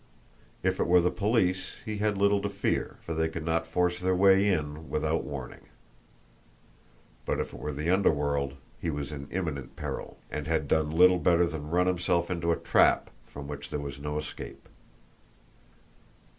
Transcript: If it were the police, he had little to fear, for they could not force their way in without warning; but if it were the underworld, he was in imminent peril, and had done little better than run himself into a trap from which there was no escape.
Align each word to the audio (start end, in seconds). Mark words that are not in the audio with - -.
If 0.63 0.79
it 0.79 0.87
were 0.87 0.99
the 0.99 1.11
police, 1.11 1.75
he 1.85 1.99
had 1.99 2.17
little 2.17 2.41
to 2.41 2.49
fear, 2.49 2.97
for 3.01 3.13
they 3.13 3.29
could 3.29 3.45
not 3.45 3.67
force 3.67 3.99
their 3.99 4.15
way 4.15 4.47
in 4.49 4.89
without 4.89 5.23
warning; 5.23 5.67
but 7.23 7.39
if 7.39 7.53
it 7.53 7.59
were 7.59 7.71
the 7.71 7.91
underworld, 7.91 8.55
he 8.79 8.89
was 8.89 9.11
in 9.11 9.27
imminent 9.29 9.75
peril, 9.75 10.17
and 10.31 10.47
had 10.47 10.67
done 10.67 10.89
little 10.89 11.19
better 11.19 11.45
than 11.45 11.69
run 11.69 11.85
himself 11.85 12.31
into 12.31 12.51
a 12.51 12.55
trap 12.55 13.11
from 13.27 13.47
which 13.47 13.69
there 13.69 13.79
was 13.79 13.99
no 13.99 14.17
escape. 14.17 14.67